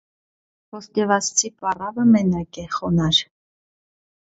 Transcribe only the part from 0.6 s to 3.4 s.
Ոսկեվազցի պառավը մենակ է, խոնարհ։